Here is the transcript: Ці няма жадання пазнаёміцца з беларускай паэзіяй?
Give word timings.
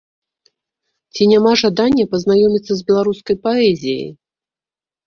Ці 1.13 1.27
няма 1.33 1.53
жадання 1.63 2.09
пазнаёміцца 2.15 2.73
з 2.81 2.89
беларускай 2.89 3.35
паэзіяй? 3.47 4.07